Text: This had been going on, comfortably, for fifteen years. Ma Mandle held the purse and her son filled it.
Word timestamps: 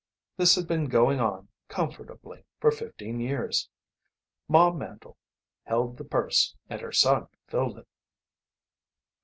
This 0.35 0.55
had 0.55 0.67
been 0.67 0.85
going 0.85 1.19
on, 1.19 1.47
comfortably, 1.67 2.43
for 2.59 2.71
fifteen 2.71 3.19
years. 3.19 3.69
Ma 4.47 4.71
Mandle 4.71 5.15
held 5.65 5.97
the 5.97 6.03
purse 6.03 6.55
and 6.71 6.81
her 6.81 6.91
son 6.91 7.27
filled 7.45 7.77
it. 7.77 7.87